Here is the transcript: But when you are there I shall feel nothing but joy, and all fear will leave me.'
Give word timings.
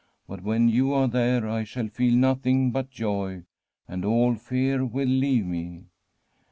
But 0.27 0.41
when 0.41 0.67
you 0.67 0.93
are 0.95 1.07
there 1.07 1.47
I 1.47 1.63
shall 1.63 1.87
feel 1.87 2.15
nothing 2.15 2.71
but 2.71 2.89
joy, 2.89 3.43
and 3.87 4.03
all 4.03 4.33
fear 4.33 4.83
will 4.83 5.07
leave 5.07 5.45
me.' 5.45 5.89